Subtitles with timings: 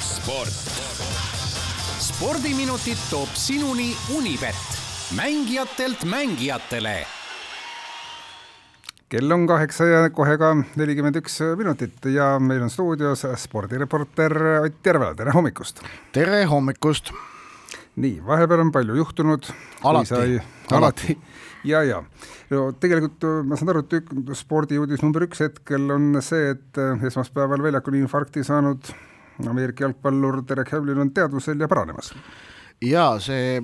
[0.00, 0.48] sport.
[1.98, 4.54] spordiminutid toob sinuni Unibet,
[5.16, 7.06] mängijatelt mängijatele
[9.08, 14.34] kell on kaheksa ja kohe ka nelikümmend üks minutit ja meil on stuudios spordireporter
[14.64, 15.80] Ott Järvela, tere hommikust!
[16.12, 17.12] tere hommikust!
[17.96, 19.50] Nii, vahepeal on palju juhtunud.
[19.84, 20.40] alati,
[20.76, 21.18] alati,
[21.72, 22.02] ja, ja
[22.50, 27.98] no tegelikult ma saan aru, et spordiuudis number üks hetkel on see, et esmaspäeval väljakul
[27.98, 28.92] infarkti saanud
[29.44, 32.14] Ameerika jalgpallur Derek Hamlin on teadvusel ja paranemas.
[32.80, 33.60] ja see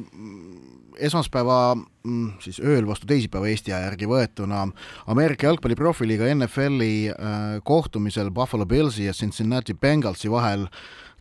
[0.99, 4.65] esmaspäeva mm, siis ööl vastu teisipäeva Eesti aja järgi võetuna
[5.13, 10.67] Ameerika jalgpalli profiliiga NFL-i äh, kohtumisel Buffalo Billsi ja Cincinnati Bengalsi vahel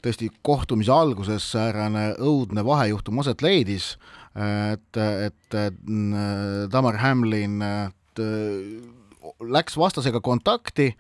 [0.02, 3.92] tõesti kohtumise alguses säärane õudne vahejuhtum aset leidis,
[4.34, 5.58] et, et
[6.74, 8.22] Tamar Hamlin et,
[9.46, 10.96] läks vastasega kontakti,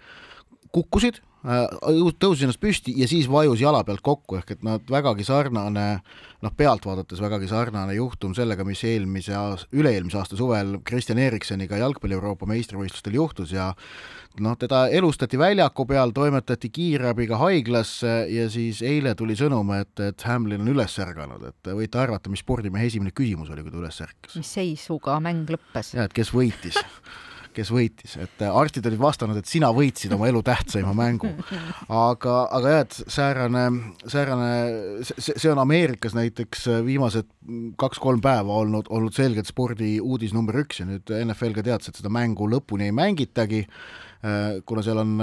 [0.69, 5.85] kukkusid tõusis ennast püsti ja siis vajus jala pealt kokku, ehk et nad vägagi sarnane,
[6.41, 11.79] noh, pealt vaadates vägagi sarnane juhtum sellega, mis eelmise aasta, üle-eelmise aasta suvel Kristjan Erikseniga
[11.81, 13.71] jalgpalli Euroopa meistrivõistlustel juhtus ja
[14.39, 20.27] noh, teda elustati väljaku peal, toimetati kiirabiga haiglasse ja siis eile tuli sõnum, et, et
[20.29, 24.01] Hamlin on üles ärganud, et võite arvata, mis spordimehe esimene küsimus oli, kui ta üles
[24.05, 24.37] ärkas.
[24.37, 25.95] mis seisuga mäng lõppes?
[25.97, 26.77] jah, et kes võitis
[27.55, 31.31] kes võitis, et äh, arstid olid vastanud, et sina võitsid oma elu tähtsaima mängu.
[31.87, 33.65] aga, aga jah, et säärane,
[34.11, 34.51] säärane,
[35.07, 37.29] see, see on Ameerikas näiteks äh, viimased
[37.81, 42.11] kaks-kolm päeva olnud, olnud selgelt spordiuudis number üks ja nüüd NFL ka teatas, et seda
[42.13, 45.15] mängu lõpuni ei mängitagi äh, kuna seal on,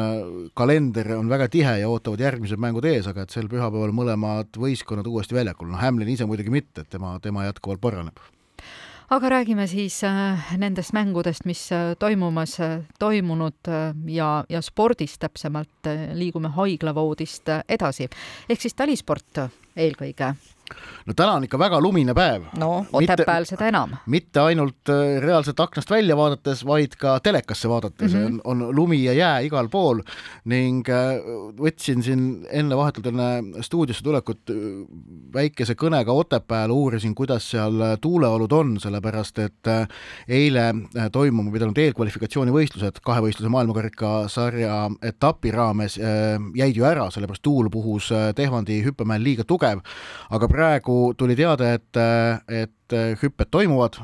[0.58, 5.08] kalender on väga tihe ja ootavad järgmised mängud ees, aga et sel pühapäeval mõlemad võistkonnad
[5.10, 8.28] uuesti väljakul, noh Hamlin ise muidugi mitte, et tema, tema jätkuvalt paraneb
[9.10, 13.70] aga räägime siis äh, nendest mängudest, mis äh, toimumas, äh, toimunud
[14.06, 18.08] ja, ja spordist täpsemalt liigume haiglavoodist edasi.
[18.48, 19.44] ehk siis talisport
[19.76, 20.34] eelkõige
[21.06, 22.48] no täna on ikka väga lumine päev.
[22.58, 23.96] no Otepääl seda enam.
[24.06, 28.40] mitte ainult äh, reaalselt aknast välja vaadates, vaid ka telekasse vaadates mm -hmm.
[28.44, 30.02] on, on lumi ja jää igal pool
[30.44, 31.20] ning äh,
[31.58, 34.56] võtsin siin enne vahetult enne stuudiosse tulekut äh,
[35.34, 39.68] väikese kõnega Otepääl, uurisin, kuidas seal tuuleolud on, sellepärast et
[40.28, 40.74] eile
[41.12, 45.98] toimuma pidanud eelkvalifikatsioonivõistlused kahevõistluse maailmakarika sarja etapi raames
[46.54, 49.80] jäid ju ära, sellepärast tuul puhus Tehvandi hüppemäel liiga tugev,
[50.30, 52.00] aga praegu tuli teade, et,
[52.50, 54.00] et hüpped toimuvad,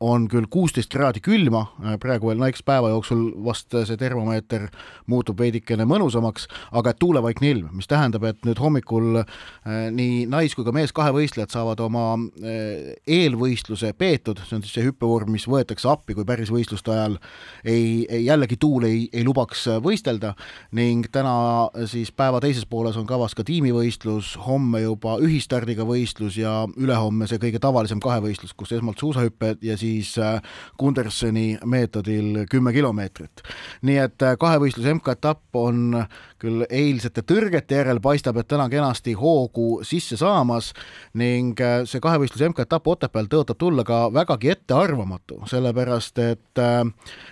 [0.00, 1.62] on küll kuusteist kraadi külma,
[2.00, 4.66] praegu veel naispäeva jooksul vast see termomeeter
[5.08, 6.46] muutub veidikene mõnusamaks,
[6.76, 10.92] aga et tuulevaikne ilm, mis tähendab, et nüüd hommikul äh, nii nais- kui ka mees
[10.96, 16.28] kahevõistlejad saavad oma äh, eelvõistluse peetud, see on siis see hüppevorm, mis võetakse appi, kui
[16.28, 17.16] päris võistluste ajal
[17.64, 20.34] ei, ei, jällegi tuul ei, ei lubaks võistelda
[20.76, 26.58] ning täna siis päeva teises pooles on kavas ka tiimivõistlus, homme juba ühistardiga võistlus ja
[26.76, 30.40] ülehomme see kõige tavalisem kahevõistlus, kus esmalt suusahüpped ja siis siis äh,
[30.78, 33.42] Gundersoni meetodil kümme kilomeetrit.
[33.86, 36.02] nii et äh, kahevõistluse MK-etapp on
[36.42, 40.72] küll eilsete tõrgete järel paistab, et täna kenasti hoogu sisse saamas
[41.14, 46.42] ning äh, see kahevõistluse MK-etapp Otepääl tõotab tulla ka vägagi ettearvamatu, sellepärast et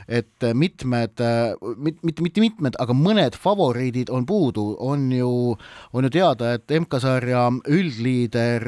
[0.09, 1.21] et mitmed,
[1.81, 5.31] mitte, mitte mitmed, aga mõned favoriidid on puudu, on ju,
[5.93, 8.67] on ju teada, et MK-sarja üldliider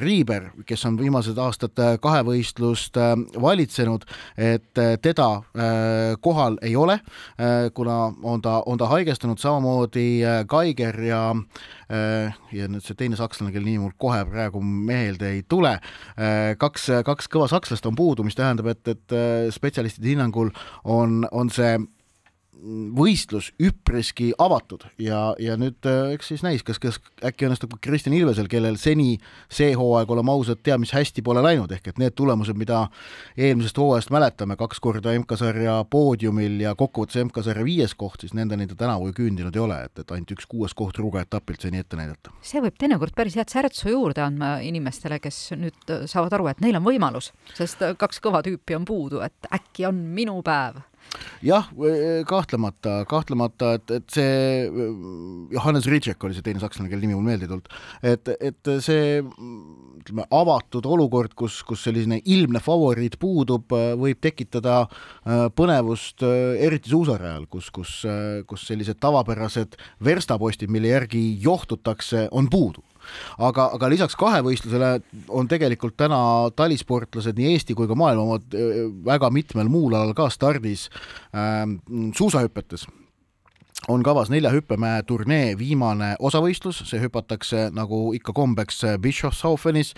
[0.00, 4.04] Riiber, kes on viimased aastad kahevõistlust äh, valitsenud,
[4.36, 6.98] et äh, teda äh, kohal ei ole,
[7.74, 10.06] kuna on ta, on ta haigestunud, samamoodi
[10.50, 11.22] Geiger ja
[12.52, 15.78] ja nüüd see teine sakslane, kelle nimi mul kohe praegu meelde ei tule,
[16.60, 19.16] kaks, kaks kõva sakslast on puudu, mis tähendab, et, et
[19.56, 20.52] spetsialistide hinnangul
[20.84, 21.78] on, on see
[22.98, 24.84] võistlus üpriski avatud.
[24.98, 29.16] Ja, ja nüüd äh, eks siis näis, kas, kas äkki õnnestub Kristjan Ilvesel, kellel seni
[29.52, 32.86] see hooaeg, oleme ausad, teab mis hästi pole läinud, ehk et need tulemused, mida
[33.38, 38.78] eelmisest hooajast mäletame, kaks korda MK-sarja poodiumil ja kokkuvõttes MK-sarja viies koht, siis nendeni ta
[38.84, 41.98] tänavu ju küündinud ei ole, et, et ainult üks kuues koht Ruga etapilt seni ette
[41.98, 42.34] näidata.
[42.42, 46.80] see võib teinekord päris head särtsu juurde andma inimestele, kes nüüd saavad aru, et neil
[46.80, 50.82] on võimalus, sest kaks kõva tüüpi on puudu, et äkki on minu päev
[51.44, 51.68] jah,
[52.28, 54.66] kahtlemata, kahtlemata, et, et see
[55.54, 57.70] Johannes Ritschek oli see teine sakslane, kelle nimi mul meelde ei tulnud,
[58.12, 64.82] et, et see ütleme, avatud olukord, kus, kus selline ilmne favoriit puudub, võib tekitada
[65.58, 67.94] põnevust eriti suusarajal, kus, kus,
[68.48, 72.84] kus sellised tavapärased verstapostid, mille järgi johtutakse, on puudu
[73.38, 74.92] aga, aga lisaks kahevõistlusele
[75.28, 76.20] on tegelikult täna
[76.56, 78.56] talisportlased nii Eesti kui ka maailma omad
[79.08, 80.88] väga mitmel muul alal ka stardis
[81.34, 81.66] äh,
[82.16, 82.88] suusahüpetes
[83.88, 89.94] on kavas nelja hüppemäe turnee viimane osavõistlus, see hüpatakse nagu ikka kombeks Bischofshofenis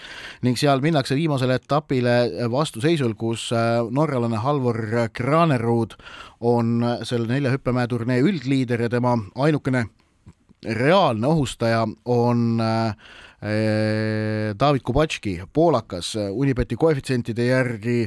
[0.46, 2.16] ning seal minnakse viimasele etapile
[2.52, 4.78] vastuseisul, kus äh, norralane Halvor
[5.16, 5.96] Granerud
[6.40, 9.86] on selle nelja hüppemäe turnee üldliider ja tema ainukene
[10.64, 12.96] reaalne ohustaja on äh,
[13.40, 18.02] David Kubatški, poolakas, Unibeti koefitsientide järgi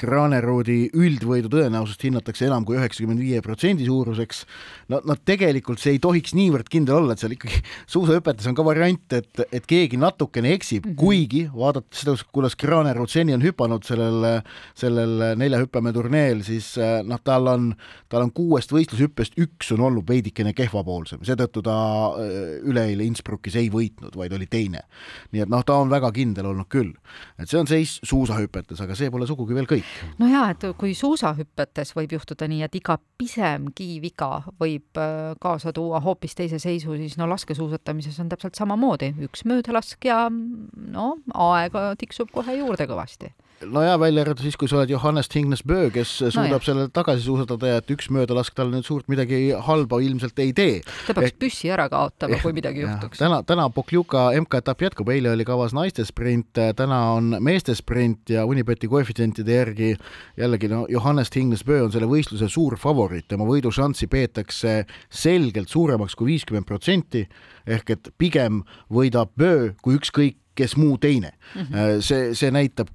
[0.00, 4.44] Granerudi üldvõidu tõenäosust hinnatakse enam kui üheksakümmend viie protsendi suuruseks.
[4.88, 7.60] no, no tegelikult see ei tohiks niivõrd kindel olla, et seal ikkagi
[7.94, 11.00] suusahüpetes on ka variant, et, et keegi natukene eksib mm, -hmm.
[11.02, 14.40] kuigi vaadates seda, kuidas Granerud seni on hüpanud sellel,
[14.74, 17.74] sellel nelja hüppemäe turneel, siis äh, noh, tal on,
[18.08, 21.76] tal on kuuest võistlushüppest üks on olnud veidikene kehvapoolsem, seetõttu ta
[22.16, 24.98] äh, üleeile Innsbruckis ei võitnud, vaid oli teine teine.
[25.32, 26.92] nii et noh, ta on väga kindel olnud küll.
[27.38, 29.88] et see on seis suusahüpetes, aga see pole sugugi veel kõik.
[30.18, 35.72] no jaa, et kui suusahüpetes võib juhtuda nii, et iga pisemgi viga võib äh, kaasa
[35.72, 42.32] tuua hoopis teise seisu, siis no laskesuusatamises on täpselt samamoodi, üks möödalaskja, no aega tiksub
[42.32, 43.32] kohe juurde kõvasti
[43.66, 47.24] no jaa, välja arvatud siis, kui sa oled Johannes Tingnes-Böö, kes suudab no selle tagasi
[47.24, 50.78] suusatada ja et üks möödalask talle nüüd suurt midagi halba ilmselt ei tee.
[51.06, 51.38] ta peaks Ehk...
[51.42, 53.20] püssi ära kaotama, kui midagi juhtuks.
[53.20, 58.46] täna, täna Pokljuka MK-etapp jätkub, eile oli kavas naiste sprint, täna on meeste sprint ja
[58.48, 59.92] Unibeti koefitsientide järgi
[60.38, 66.34] jällegi no Johannes Tingnes-Böö on selle võistluse suur favoriit, tema võidušanssi peetakse selgelt suuremaks kui
[66.34, 67.26] viiskümmend protsenti,
[67.66, 68.62] ehk et pigem
[68.92, 71.62] võidab Böö kui ükskõik kes muu teine mm.
[71.62, 72.00] -hmm.
[72.02, 72.90] see, see näitab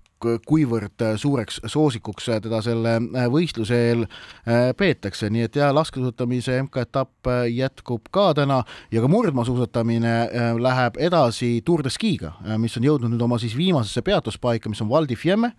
[0.47, 2.95] kuivõrd suureks soosikuks teda selle
[3.31, 8.61] võistluse eel äh, peetakse, nii et jah, laskesuusatamise MK-etapp jätkub ka täna
[8.91, 13.39] ja ka murdmaasuusatamine äh, läheb edasi Tour de Skiga, äh, mis on jõudnud nüüd oma
[13.41, 15.53] siis viimasesse peatuspaika, mis on Val di Fiemme.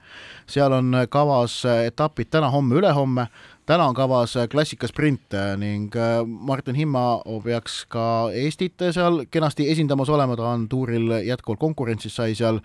[0.46, 3.28] seal on kavas etapid täna, homme,
[3.66, 9.66] täna on kavas äh, klassikasprint äh, ning äh, Martin Himma peaks ka Eestit seal kenasti
[9.72, 12.60] esindamas olema, ta on tuuril jätkuvalt konkurentsis, sai seal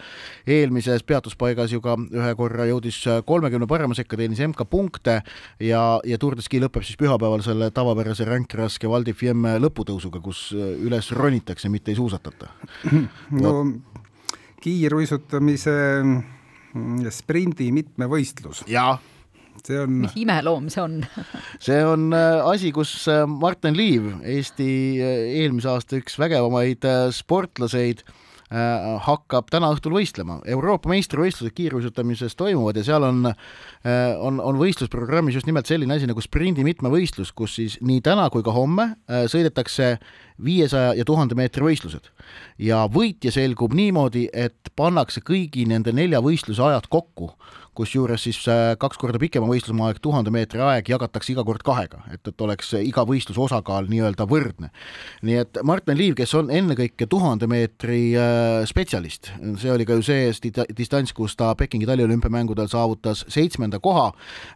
[0.48, 5.22] eelmises peatuspaigas ju ka ühe korra jõudis kolmekümne parema sekka, teenis MK-punkte
[5.64, 10.22] ja, ja Tour de Ski lõpeb siis pühapäeval selle tavapärase ränkraske Val di Fiemme lõputõusuga,
[10.24, 12.52] kus üles ronitakse, mitte ei suusatata.
[13.44, 13.54] no
[14.60, 18.66] kiiruisutamise mm, sprindi mitmevõistlus.
[18.68, 19.00] jah
[19.68, 21.02] see on mis imeloom see on
[21.68, 24.72] see on äh, asi, kus äh, Martin Liiv, Eesti
[25.02, 28.04] äh, eelmise aasta üks vägevamaid sportlaseid,
[29.06, 30.40] hakkab täna õhtul võistlema.
[30.50, 36.24] Euroopa meistrivõistlused kiiruisutamises toimuvad ja seal on, on, on võistlusprogrammis just nimelt selline asi nagu
[36.26, 38.88] sprindi mitmevõistlus, kus siis nii täna kui ka homme
[39.30, 39.92] sõidetakse
[40.46, 42.12] viiesaja ja tuhande meetri võistlused.
[42.58, 47.34] ja võitja selgub niimoodi, et pannakse kõigi nende nelja võistluse ajad kokku
[47.80, 52.02] kusjuures siis äh, kaks korda pikema võistlusmaa aeg, tuhande meetri aeg jagatakse iga kord kahega,
[52.14, 54.72] et, et oleks iga võistluse osakaal nii-öelda võrdne.
[55.26, 59.32] nii et Martin Liiv, kes on ennekõike tuhande meetri äh, spetsialist,
[59.62, 64.10] see oli ka ju see distants, kus ta Pekingi taliolümpiamängudel saavutas seitsmenda koha,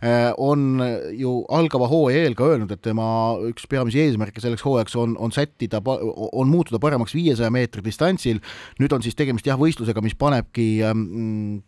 [0.03, 0.83] äh, on
[1.15, 3.07] ju algava hooaja eel ka öelnud, et tema
[3.47, 8.41] üks peamisi eesmärke selleks hooajaks on, on sättida, on muutuda paremaks viiesaja meetri distantsil,
[8.79, 11.03] nüüd on siis tegemist jah, võistlusega, mis panebki ähm,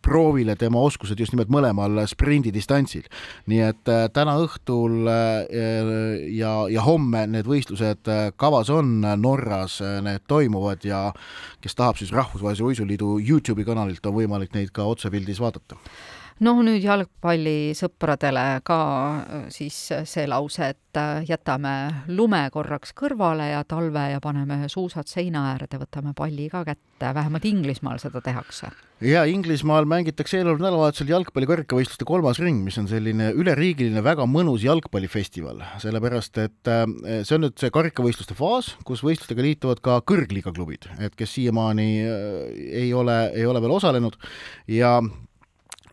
[0.04, 3.06] proovile tema oskused just nimelt mõlemal sprindidistantsil.
[3.46, 9.80] nii et äh, täna õhtul äh, ja, ja homme need võistlused äh, kavas on, Norras
[10.02, 11.08] need toimuvad ja
[11.62, 15.78] kes tahab, siis Rahvusvahelise Uisuliidu Youtube'i kanalilt on võimalik neid ka otsepildis vaadata
[16.44, 18.80] noh, nüüd jalgpallisõpradele ka
[19.52, 21.72] siis see lause, et jätame
[22.08, 27.44] lume korraks kõrvale ja talve ja paneme suusad seina äärde, võtame palli ka kätte, vähemalt
[27.48, 28.70] Inglismaal seda tehakse.
[29.04, 34.64] Ja Inglismaal mängitakse eeloleval nädalavahetusel jalgpalli kõrgvõistluste kolmas ring, mis on selline üleriigiline väga mõnus
[34.64, 36.86] jalgpallifestival, sellepärast et äh,
[37.20, 41.90] see on nüüd see karikavõistluste faas, kus võistlustega liituvad ka kõrgliiga klubid, et kes siiamaani
[42.08, 42.42] äh,
[42.86, 44.16] ei ole, ei ole veel osalenud.
[44.72, 45.14] Ja äh,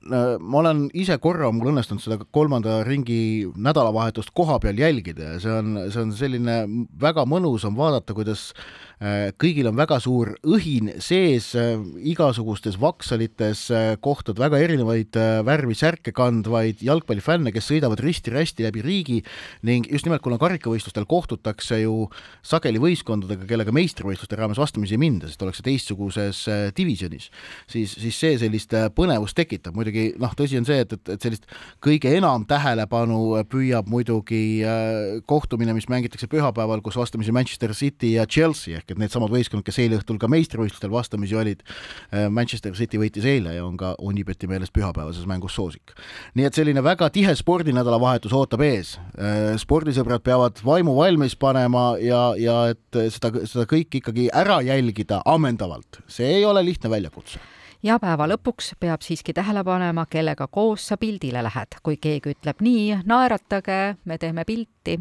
[0.04, 5.54] ma olen ise korra, mul õnnestunud seda kolmanda ringi nädalavahetust koha peal jälgida ja see
[5.54, 6.58] on, see on selline
[7.00, 8.93] väga mõnus on vaadata, kuidas Äh,
[9.42, 11.76] kõigil on väga suur õhin sees, äh,
[12.08, 19.20] igasugustes vaksalites äh, kohtad väga erinevaid värvi särke kandvaid jalgpallifänne, kes sõidavad risti-rästi läbi riigi
[19.68, 22.08] ning just nimelt, kuna karikavõistlustel kohtutakse ju
[22.46, 26.44] sageli võistkondadega, kellega meistrivõistluste raames vastamisi ei minda, sest ollakse teistsuguses
[26.78, 27.30] divisjonis,
[27.68, 31.48] siis, siis see sellist põnevust tekitab, muidugi noh, tõsi on see, et, et, et sellist
[31.84, 38.26] kõige enam tähelepanu püüab muidugi äh, kohtumine, mis mängitakse pühapäeval, kus vastamisi Manchester City ja
[38.30, 41.64] Chelsea ehk et needsamad võistkonnad, kes eile õhtul ka meistrivõistlustel vastamisi olid.
[42.12, 45.96] Äh, Manchester City võitis eile ja on ka Unibeti meelest pühapäevases mängus soosik.
[46.36, 48.98] nii et selline väga tihe spordinädalavahetus ootab ees.
[49.18, 55.22] Äh, spordisõbrad peavad vaimu valmis panema ja, ja et seda, seda kõike ikkagi ära jälgida
[55.26, 57.42] ammendavalt, see ei ole lihtne väljakutse
[57.84, 61.80] ja päeva lõpuks peab siiski tähele panema, kellega koos sa pildile lähed.
[61.84, 65.00] kui keegi ütleb nii, naeratage, me teeme pilti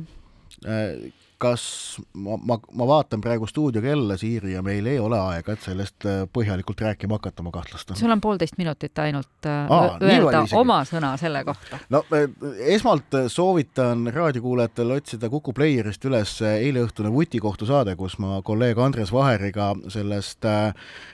[0.67, 1.63] äh, kas
[2.15, 6.07] ma, ma, ma vaatan praegu stuudio kella, Siiri, ja meil ei ole aega, et sellest
[6.09, 7.99] äh, põhjalikult rääkima hakata, ma kahtlustan.
[7.99, 11.81] sul on poolteist minutit ainult äh, Aa, öelda oma sõna selle kohta.
[11.93, 12.29] no äh,
[12.77, 19.73] esmalt soovitan raadiokuulajatel otsida Kuku Playerist üles eileõhtune vutikohtu saade, kus ma kolleeg Andres Vaheriga
[19.93, 20.47] sellest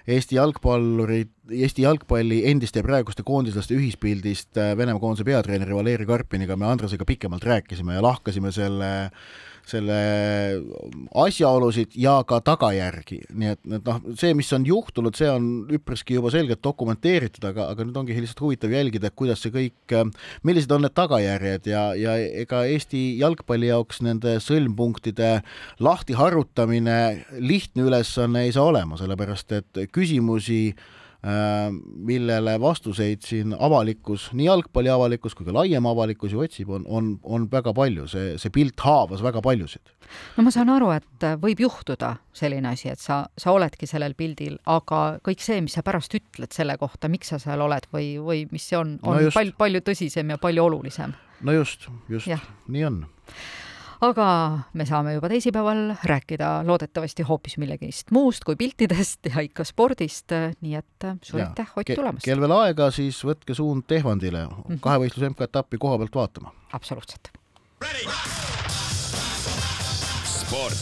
[0.09, 6.67] Eesti jalgpallurid Eesti jalgpalli endiste ja praeguste koondislaste ühispildist Venemaa koondise peatreeneri Valeri Karpiniga me
[6.69, 8.91] Andresega pikemalt rääkisime ja lahkasime selle
[9.71, 9.99] selle
[11.19, 15.49] asjaolusid ja ka tagajärgi, nii et, et noh, see, mis on juhtunud, see on
[15.79, 19.97] üpriski juba selgelt dokumenteeritud, aga, aga nüüd ongi lihtsalt huvitav jälgida, kuidas see kõik,
[20.47, 25.39] millised on need tagajärjed ja, ja ega Eesti jalgpalli jaoks nende sõlmpunktide
[25.85, 27.01] lahtiharutamine
[27.41, 34.91] lihtne ülesanne ei saa olema, sellepärast et küsimusi Äh, millele vastuseid siin avalikkus, nii jalgpalli
[34.93, 38.79] avalikkus kui ka laiem avalikkus ju otsib, on, on, on väga palju, see, see pilt
[38.87, 39.91] haavas väga paljusid.
[40.37, 44.61] no ma saan aru, et võib juhtuda selline asi, et sa, sa oledki sellel pildil,
[44.71, 48.45] aga kõik see, mis sa pärast ütled selle kohta, miks sa seal oled või, või
[48.55, 49.35] mis see on, on no just.
[49.35, 51.19] palju, palju tõsisem ja palju olulisem.
[51.43, 52.31] no just, just,
[52.71, 53.03] nii on
[54.05, 54.27] aga
[54.79, 60.77] me saame juba teisipäeval rääkida loodetavasti hoopis millegist muust kui piltidest ja ikka spordist, nii
[60.79, 62.27] et suur aitäh, Ott, tulemast!
[62.27, 64.81] kel veel aega, siis võtke suund Tehvandile mm -hmm.
[64.85, 66.55] kahevõistluse MK-etappi koha pealt vaatama.
[66.73, 67.33] absoluutselt.
[70.25, 70.79] sport.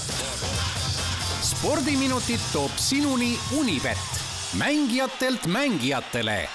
[1.43, 4.23] spordiminutid toob sinuni Unibet,
[4.59, 6.49] mängijatelt mängijatele